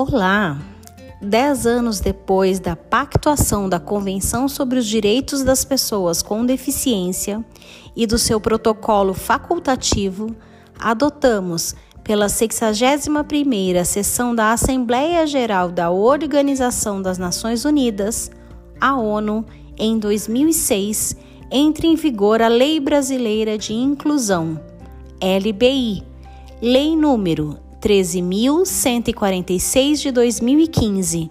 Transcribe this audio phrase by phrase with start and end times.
[0.00, 0.56] Olá!
[1.20, 7.44] Dez anos depois da pactuação da Convenção sobre os Direitos das Pessoas com Deficiência
[7.96, 10.36] e do seu protocolo facultativo,
[10.78, 11.74] adotamos,
[12.04, 18.30] pela 61ª sessão da Assembleia Geral da Organização das Nações Unidas,
[18.80, 19.44] a ONU,
[19.76, 21.16] em 2006,
[21.50, 24.60] entre em vigor a Lei Brasileira de Inclusão,
[25.20, 26.04] LBI,
[26.62, 31.30] Lei número 13.146 de 2015,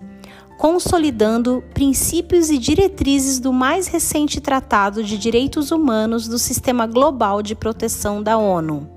[0.58, 7.54] consolidando princípios e diretrizes do mais recente Tratado de Direitos Humanos do Sistema Global de
[7.54, 8.90] Proteção da ONU.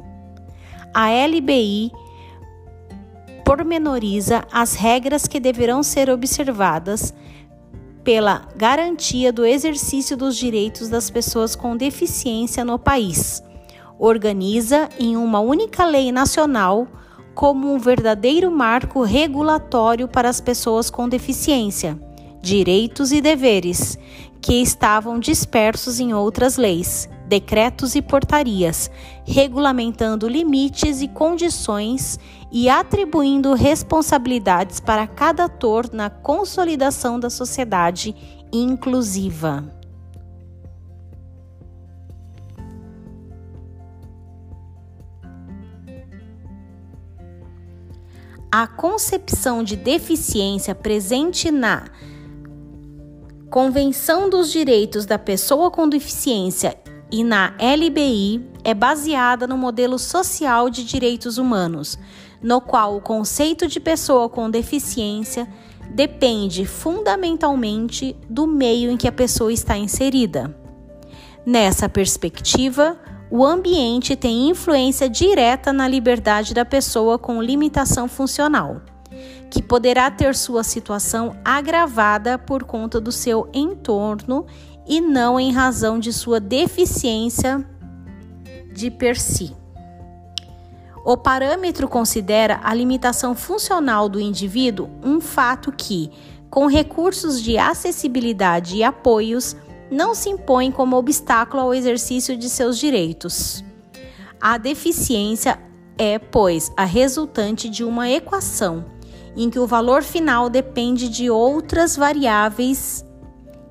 [0.95, 1.91] A LBI
[3.45, 7.13] pormenoriza as regras que deverão ser observadas
[8.03, 13.43] pela garantia do exercício dos direitos das pessoas com deficiência no país.
[13.99, 16.89] Organiza em uma única lei nacional
[17.35, 21.99] como um verdadeiro marco regulatório para as pessoas com deficiência,
[22.43, 23.99] direitos e deveres,
[24.41, 28.91] que estavam dispersos em outras leis, decretos e portarias,
[29.25, 32.19] regulamentando limites e condições
[32.51, 38.15] e atribuindo responsabilidades para cada ator na consolidação da sociedade
[38.53, 39.80] inclusiva.
[48.53, 51.85] A concepção de deficiência presente na
[53.49, 56.77] Convenção dos Direitos da Pessoa com Deficiência
[57.13, 61.97] e na LBI é baseada no modelo social de direitos humanos,
[62.43, 65.49] no qual o conceito de pessoa com deficiência
[65.89, 70.57] depende fundamentalmente do meio em que a pessoa está inserida.
[71.47, 72.99] Nessa perspectiva,
[73.31, 78.83] o ambiente tem influência direta na liberdade da pessoa com limitação funcional,
[79.49, 84.47] que poderá ter sua situação agravada por conta do seu entorno
[84.85, 87.65] e não em razão de sua deficiência
[88.73, 89.55] de per si.
[91.05, 96.11] O parâmetro considera a limitação funcional do indivíduo um fato que,
[96.51, 99.57] com recursos de acessibilidade e apoios,
[99.91, 103.65] não se impõe como obstáculo ao exercício de seus direitos.
[104.41, 105.59] A deficiência
[105.99, 108.85] é, pois, a resultante de uma equação
[109.37, 113.05] em que o valor final depende de outras variáveis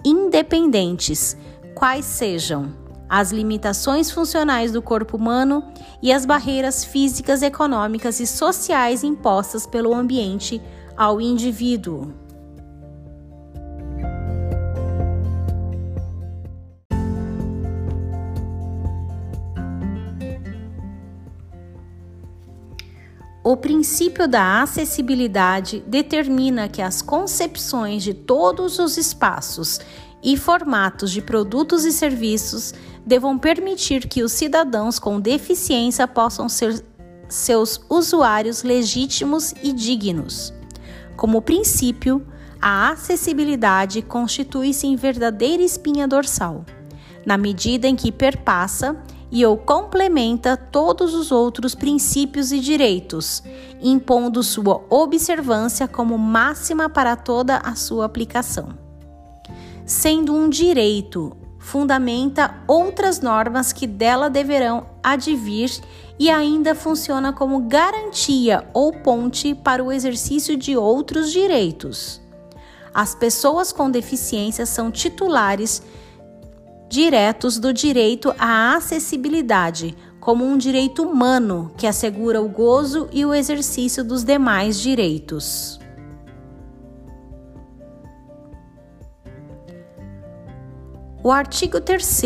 [0.05, 1.35] independentes,
[1.73, 2.71] quais sejam
[3.09, 5.63] as limitações funcionais do corpo humano
[6.01, 10.61] e as barreiras físicas, econômicas e sociais impostas pelo ambiente
[10.95, 12.13] ao indivíduo.
[23.49, 29.79] O princípio da acessibilidade determina que as concepções de todos os espaços
[30.21, 36.85] e formatos de produtos e serviços devam permitir que os cidadãos com deficiência possam ser
[37.27, 40.53] seus usuários legítimos e dignos.
[41.17, 42.23] Como princípio,
[42.61, 46.63] a acessibilidade constitui-se em verdadeira espinha dorsal,
[47.25, 48.95] na medida em que perpassa
[49.31, 53.43] e ou complementa todos os outros princípios e direitos,
[53.81, 58.69] impondo sua observância como máxima para toda a sua aplicação.
[59.85, 65.71] Sendo um direito, fundamenta outras normas que dela deverão advir
[66.17, 72.21] e ainda funciona como garantia ou ponte para o exercício de outros direitos.
[72.93, 75.81] As pessoas com deficiência são titulares
[76.89, 83.33] diretos do direito à acessibilidade, como um direito humano que assegura o gozo e o
[83.33, 85.79] exercício dos demais direitos.
[91.21, 92.21] O artigo 3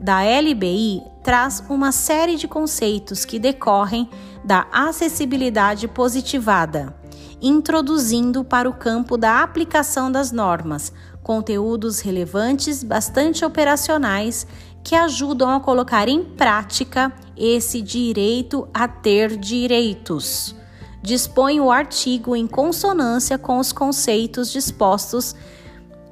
[0.00, 4.08] da LBI traz uma série de conceitos que decorrem
[4.44, 6.92] da acessibilidade positivada,
[7.40, 10.92] introduzindo para o campo da aplicação das normas
[11.22, 14.46] conteúdos relevantes, bastante operacionais,
[14.82, 20.54] que ajudam a colocar em prática esse direito a ter direitos.
[21.00, 25.34] Dispõe o artigo em consonância com os conceitos dispostos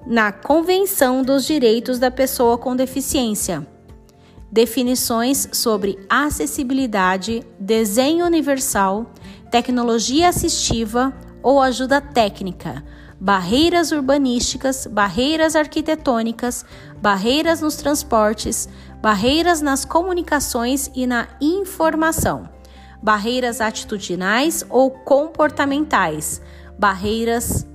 [0.06, 3.66] na Convenção dos Direitos da Pessoa com Deficiência.
[4.50, 9.12] Definições sobre acessibilidade, desenho universal,
[9.50, 12.84] tecnologia assistiva ou ajuda técnica
[13.20, 16.64] barreiras urbanísticas, barreiras arquitetônicas,
[17.02, 18.66] barreiras nos transportes,
[19.02, 22.48] barreiras nas comunicações e na informação,
[23.02, 26.40] barreiras atitudinais ou comportamentais,
[26.78, 27.66] barreiras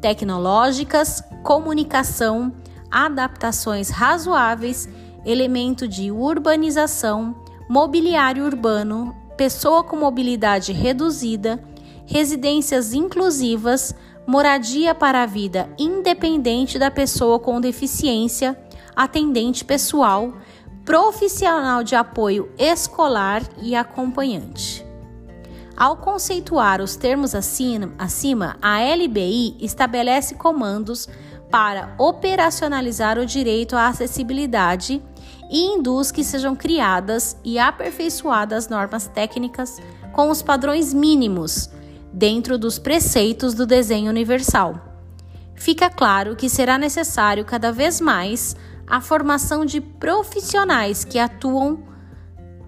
[0.00, 2.52] tecnológicas, comunicação,
[2.90, 4.88] adaptações razoáveis,
[5.24, 7.36] elemento de urbanização,
[7.68, 11.62] mobiliário urbano, pessoa com mobilidade reduzida,
[12.06, 13.94] residências inclusivas,
[14.28, 18.54] moradia para a vida independente da pessoa com deficiência,
[18.94, 20.34] atendente pessoal,
[20.84, 24.84] profissional de apoio escolar e acompanhante.
[25.74, 31.08] Ao conceituar os termos acima, a LBI estabelece comandos
[31.50, 35.02] para operacionalizar o direito à acessibilidade
[35.50, 39.78] e induz que sejam criadas e aperfeiçoadas normas técnicas
[40.12, 41.70] com os padrões mínimos
[42.12, 44.88] dentro dos preceitos do desenho universal.
[45.54, 48.56] Fica claro que será necessário cada vez mais
[48.86, 51.82] a formação de profissionais que atuam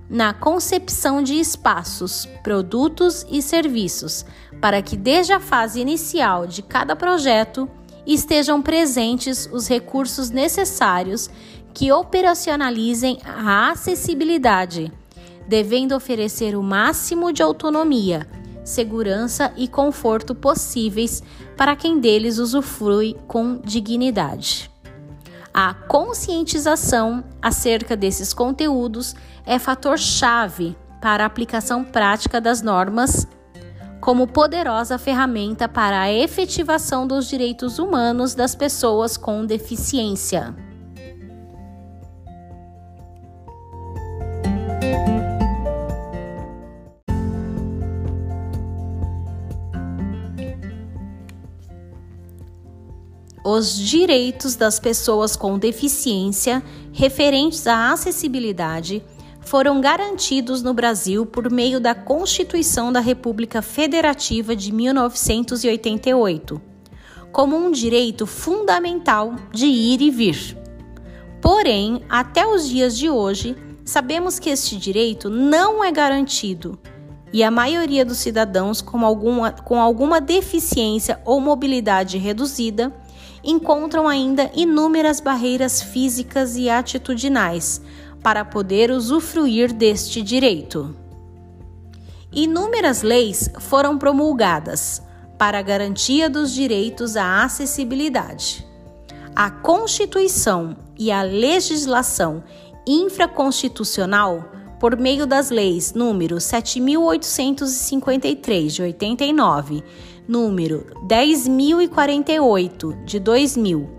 [0.08, 4.26] na concepção de espaços, produtos e serviços,
[4.60, 7.70] para que desde a fase inicial de cada projeto
[8.04, 11.31] estejam presentes os recursos necessários
[11.72, 14.92] que operacionalizem a acessibilidade,
[15.46, 18.26] devendo oferecer o máximo de autonomia,
[18.70, 21.22] segurança e conforto possíveis
[21.56, 24.70] para quem deles usufrui com dignidade.
[25.52, 29.14] A conscientização acerca desses conteúdos
[29.44, 33.26] é fator-chave para a aplicação prática das normas
[34.00, 40.69] como poderosa ferramenta para a efetivação dos direitos humanos das pessoas com deficiência.
[53.50, 56.62] Os direitos das pessoas com deficiência
[56.93, 59.02] referentes à acessibilidade
[59.41, 66.61] foram garantidos no Brasil por meio da Constituição da República Federativa de 1988,
[67.32, 70.56] como um direito fundamental de ir e vir.
[71.41, 76.79] Porém, até os dias de hoje, sabemos que este direito não é garantido
[77.32, 82.93] e a maioria dos cidadãos com alguma, com alguma deficiência ou mobilidade reduzida
[83.42, 87.81] encontram ainda inúmeras barreiras físicas e atitudinais
[88.22, 90.94] para poder usufruir deste direito.
[92.32, 95.02] Inúmeras leis foram promulgadas
[95.38, 98.66] para a garantia dos direitos à acessibilidade.
[99.34, 102.44] A Constituição e a legislação
[102.87, 109.82] infraconstitucional, por meio das leis número 7853 de 89
[110.30, 113.90] número 10.048 de 2000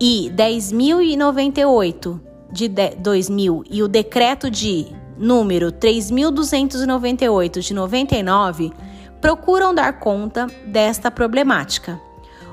[0.00, 2.20] e 10.098
[2.50, 8.72] de 2000 e o decreto de número 3.298 de 99
[9.20, 12.00] procuram dar conta desta problemática.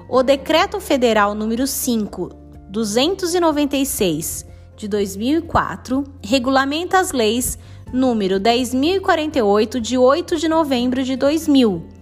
[0.07, 2.29] O decreto federal número 5
[2.69, 4.45] 296
[4.77, 7.57] de 2004 regulamenta as leis
[7.91, 11.94] número 10.048 de 8 de novembro de 2000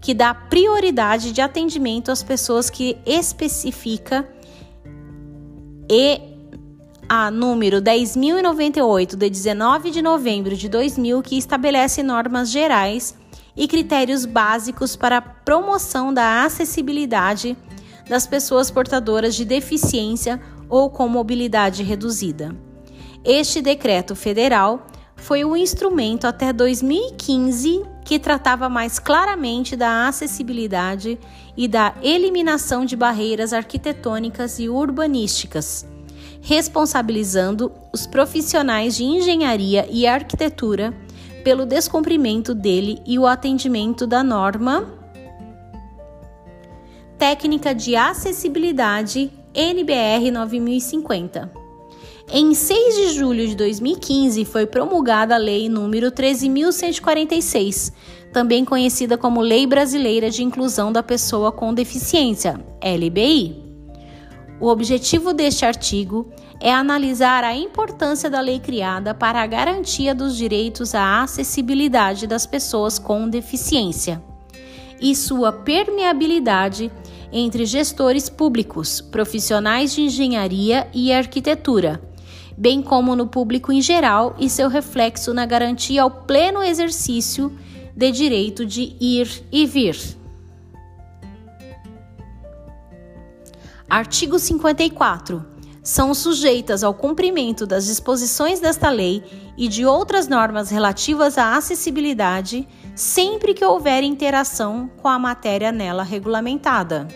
[0.00, 4.26] que dá prioridade de atendimento às pessoas que especifica
[5.90, 6.20] e
[7.08, 13.16] a número 10.098 de 19 de novembro de 2000 que estabelece normas gerais
[13.56, 17.56] e critérios básicos para a promoção da acessibilidade
[18.08, 22.56] das pessoas portadoras de deficiência ou com mobilidade reduzida.
[23.24, 24.86] Este decreto federal
[25.20, 31.18] foi o instrumento até 2015 que tratava mais claramente da acessibilidade
[31.56, 35.86] e da eliminação de barreiras arquitetônicas e urbanísticas,
[36.40, 40.92] responsabilizando os profissionais de engenharia e arquitetura
[41.44, 44.88] pelo descumprimento dele e o atendimento da norma
[47.18, 51.59] técnica de acessibilidade NBR 9050.
[52.32, 57.92] Em 6 de julho de 2015 foi promulgada a Lei número 13146,
[58.32, 63.60] também conhecida como Lei Brasileira de Inclusão da Pessoa com Deficiência, LBI.
[64.60, 70.36] O objetivo deste artigo é analisar a importância da lei criada para a garantia dos
[70.36, 74.22] direitos à acessibilidade das pessoas com deficiência
[75.00, 76.92] e sua permeabilidade
[77.32, 82.08] entre gestores públicos, profissionais de engenharia e arquitetura
[82.60, 87.50] bem como no público em geral e seu reflexo na garantia ao pleno exercício
[87.96, 89.96] de direito de ir e vir.
[93.88, 95.42] Artigo 54.
[95.82, 99.24] são sujeitas ao cumprimento das disposições desta lei
[99.56, 106.02] e de outras normas relativas à acessibilidade, sempre que houver interação com a matéria nela
[106.02, 107.08] regulamentada.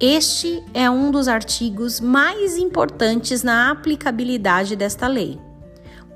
[0.00, 5.40] Este é um dos artigos mais importantes na aplicabilidade desta lei.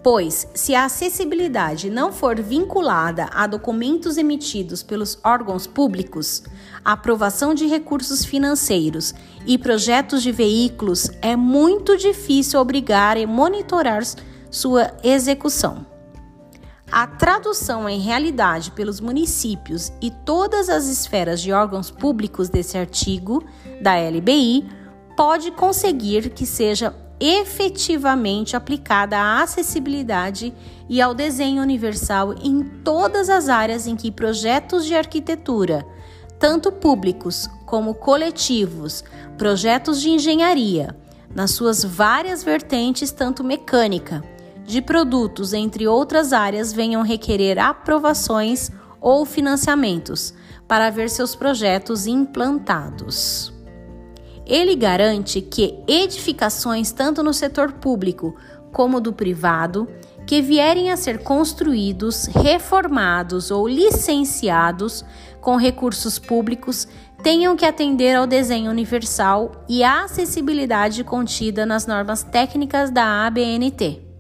[0.05, 6.45] Pois, se a acessibilidade não for vinculada a documentos emitidos pelos órgãos públicos,
[6.85, 9.13] a aprovação de recursos financeiros
[9.49, 14.03] e projetos de veículos, é muito difícil obrigar e monitorar
[14.49, 15.92] sua execução.
[16.93, 23.43] A tradução em realidade pelos municípios e todas as esferas de órgãos públicos desse artigo
[23.81, 24.69] da LBI
[25.17, 30.53] pode conseguir que seja efetivamente aplicada à acessibilidade
[30.87, 35.87] e ao desenho universal em todas as áreas em que projetos de arquitetura,
[36.39, 39.03] tanto públicos como coletivos,
[39.39, 40.95] projetos de engenharia,
[41.35, 44.23] nas suas várias vertentes, tanto mecânica,
[44.65, 50.33] de produtos, entre outras áreas, venham requerer aprovações ou financiamentos
[50.69, 53.53] para ver seus projetos implantados.
[54.47, 58.35] Ele garante que edificações, tanto no setor público
[58.73, 59.89] como do privado,
[60.27, 65.05] que vierem a ser construídos, reformados ou licenciados
[65.41, 66.87] com recursos públicos
[67.23, 74.12] tenham que atender ao desenho universal e à acessibilidade contida nas normas técnicas da ABNT.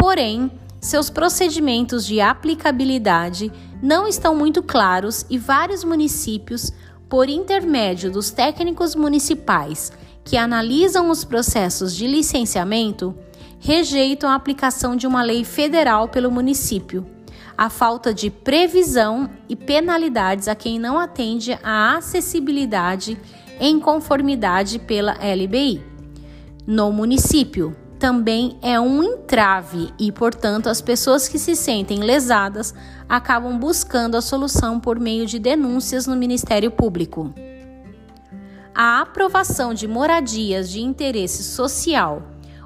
[0.00, 3.52] Porém, seus procedimentos de aplicabilidade
[3.82, 6.72] não estão muito claros e vários municípios,
[7.06, 9.92] por intermédio dos técnicos municipais
[10.24, 13.14] que analisam os processos de licenciamento,
[13.58, 17.06] rejeitam a aplicação de uma lei federal pelo município,
[17.58, 23.18] a falta de previsão e penalidades a quem não atende à acessibilidade
[23.60, 25.82] em conformidade pela LBI.
[26.66, 32.74] No município, também é um entrave e, portanto, as pessoas que se sentem lesadas
[33.06, 37.32] acabam buscando a solução por meio de denúncias no Ministério Público.
[38.74, 42.22] A aprovação de moradias de interesse social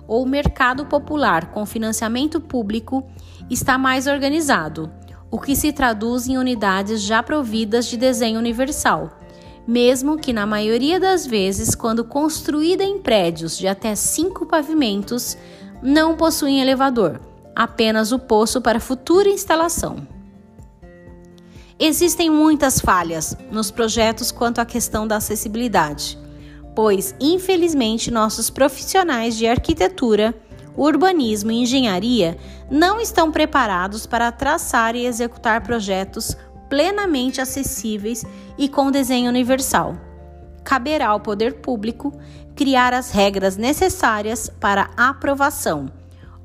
[0.06, 3.04] ou mercado popular com financiamento público
[3.50, 4.88] está mais organizado,
[5.32, 9.23] o que se traduz em unidades já providas de desenho universal
[9.66, 15.36] mesmo que na maioria das vezes, quando construída em prédios de até cinco pavimentos,
[15.82, 17.20] não possuem elevador,
[17.54, 20.06] apenas o poço para futura instalação.
[21.78, 26.18] Existem muitas falhas nos projetos quanto à questão da acessibilidade,
[26.74, 30.34] pois, infelizmente, nossos profissionais de arquitetura,
[30.76, 32.36] urbanismo e engenharia
[32.70, 36.36] não estão preparados para traçar e executar projetos
[36.74, 38.24] plenamente acessíveis
[38.58, 39.96] e com desenho universal.
[40.64, 42.12] Caberá ao poder público
[42.56, 45.88] criar as regras necessárias para aprovação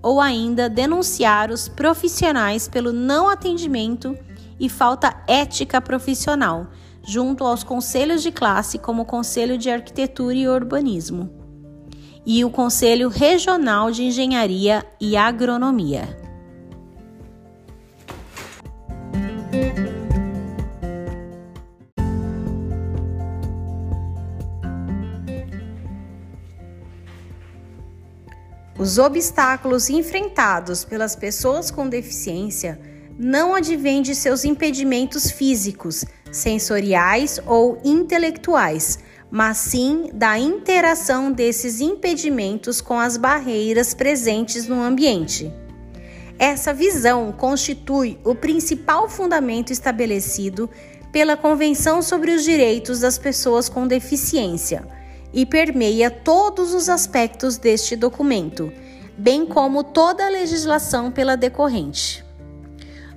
[0.04, 4.16] ou ainda denunciar os profissionais pelo não atendimento
[4.60, 6.68] e falta ética profissional,
[7.04, 11.38] junto aos conselhos de classe, como o Conselho de Arquitetura e Urbanismo
[12.24, 16.29] e o Conselho Regional de Engenharia e Agronomia.
[28.90, 32.80] Os obstáculos enfrentados pelas pessoas com deficiência
[33.20, 38.98] não advêm de seus impedimentos físicos, sensoriais ou intelectuais,
[39.30, 45.54] mas sim da interação desses impedimentos com as barreiras presentes no ambiente.
[46.40, 50.68] Essa visão constitui o principal fundamento estabelecido
[51.12, 54.84] pela Convenção sobre os Direitos das Pessoas com Deficiência
[55.34, 58.72] e permeia todos os aspectos deste documento,
[59.18, 62.26] bem como toda a legislação pela decorrente.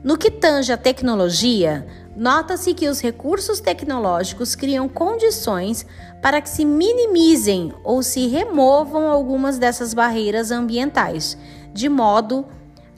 [0.02, 5.86] No que tange à tecnologia, nota-se que os recursos tecnológicos criam condições
[6.20, 11.38] para que se minimizem ou se removam algumas dessas barreiras ambientais,
[11.72, 12.44] de modo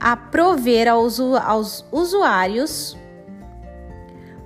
[0.00, 2.96] a prover aos, aos usuários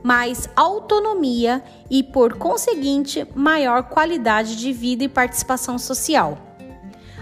[0.09, 6.39] mais autonomia e, por conseguinte, maior qualidade de vida e participação social.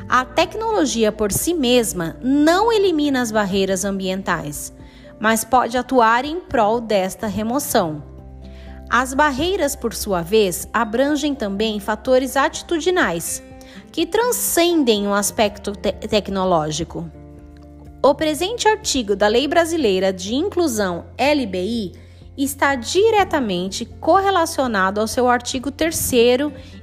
[0.08, 4.72] A tecnologia por si mesma não elimina as barreiras ambientais,
[5.18, 8.04] mas pode atuar em prol desta remoção.
[8.88, 13.42] As barreiras, por sua vez, abrangem também fatores atitudinais,
[13.90, 17.10] que transcendem o aspecto te tecnológico.
[18.00, 22.05] O presente artigo da Lei Brasileira de Inclusão LBI
[22.36, 26.12] está diretamente correlacionado ao seu artigo 3,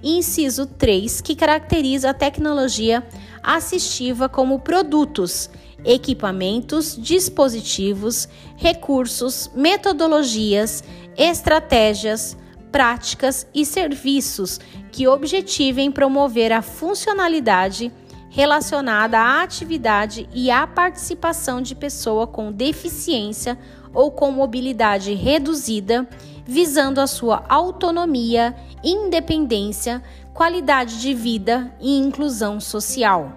[0.02, 3.06] inciso 3, que caracteriza a tecnologia
[3.44, 5.50] assistiva como produtos,
[5.86, 10.84] equipamentos, dispositivos, recursos, metodologias,
[11.18, 12.38] estratégias,
[12.72, 14.60] práticas e serviços
[14.92, 17.92] que objetivem promover a funcionalidade
[18.30, 23.60] relacionada à atividade e à participação de pessoa com deficiência
[23.94, 26.08] ou com mobilidade reduzida,
[26.46, 30.02] visando a sua autonomia, independência,
[30.34, 33.34] qualidade de vida e inclusão social.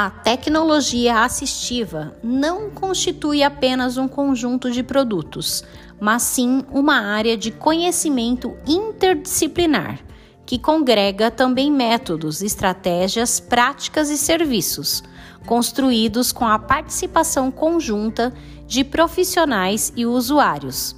[0.00, 5.64] A tecnologia assistiva não constitui apenas um conjunto de produtos,
[6.00, 10.00] mas sim uma área de conhecimento interdisciplinar,
[10.46, 15.02] que congrega também métodos, estratégias, práticas e serviços,
[15.46, 18.32] construídos com a participação conjunta
[18.66, 20.94] de profissionais e usuários.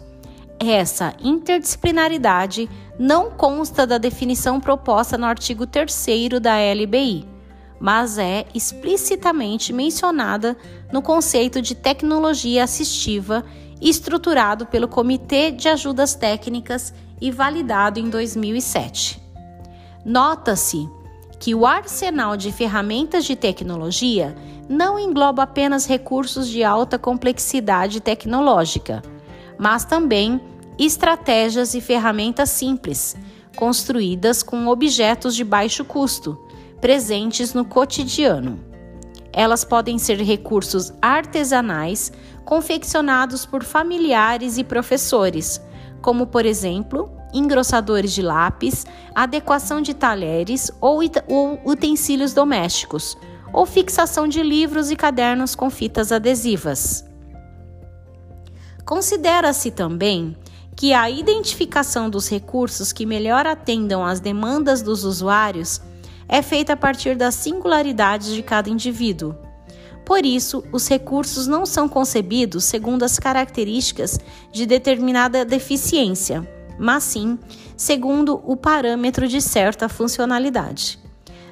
[0.58, 6.06] Essa interdisciplinaridade não consta da definição proposta no artigo 3
[6.40, 7.29] da LBI
[7.80, 10.56] mas é explicitamente mencionada
[10.92, 13.42] no conceito de tecnologia assistiva
[13.80, 19.20] estruturado pelo Comitê de Ajudas Técnicas e validado em 2007.
[20.04, 20.86] Nota-se
[21.38, 24.36] que o arsenal de ferramentas de tecnologia
[24.68, 29.02] não engloba apenas recursos de alta complexidade tecnológica,
[29.58, 30.38] mas também
[30.78, 33.16] estratégias e ferramentas simples,
[33.56, 36.38] construídas com objetos de baixo custo
[36.80, 38.58] presentes no cotidiano.
[39.32, 42.12] Elas podem ser recursos artesanais
[42.44, 45.60] confeccionados por familiares e professores,
[46.02, 53.16] como, por exemplo, engrossadores de lápis, adequação de talheres ou, ou utensílios domésticos,
[53.52, 57.04] ou fixação de livros e cadernos com fitas adesivas.
[58.84, 60.36] Considera-se também
[60.74, 65.80] que a identificação dos recursos que melhor atendam às demandas dos usuários
[66.32, 69.34] é feita a partir das singularidades de cada indivíduo.
[70.06, 74.18] Por isso, os recursos não são concebidos segundo as características
[74.52, 77.36] de determinada deficiência, mas sim
[77.76, 81.00] segundo o parâmetro de certa funcionalidade.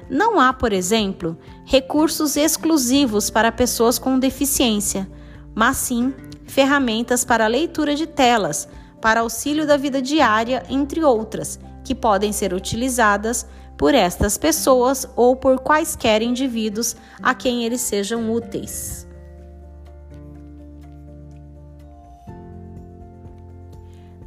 [0.09, 5.09] Não há, por exemplo, recursos exclusivos para pessoas com deficiência,
[5.53, 6.13] mas sim
[6.45, 8.67] ferramentas para leitura de telas,
[9.01, 13.45] para auxílio da vida diária, entre outras, que podem ser utilizadas
[13.79, 19.07] por estas pessoas ou por quaisquer indivíduos a quem eles sejam úteis.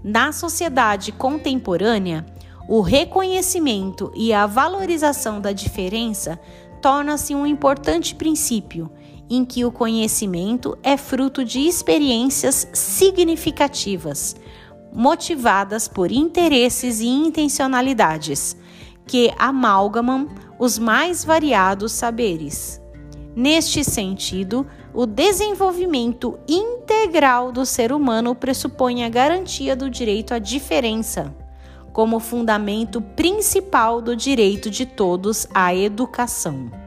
[0.03, 2.25] Na sociedade contemporânea,
[2.67, 6.41] o reconhecimento e a valorização da diferença
[6.81, 8.91] torna-se um importante princípio,
[9.29, 14.35] em que o conhecimento é fruto de experiências significativas,
[14.91, 18.57] motivadas por interesses e intencionalidades
[19.13, 20.27] que amalgamam
[20.59, 22.81] os mais variados saberes.
[23.37, 31.31] Neste sentido, o desenvolvimento integral do ser humano pressupõe a garantia do direito à diferença,
[31.93, 36.82] como fundamento principal do direito de todos à educação.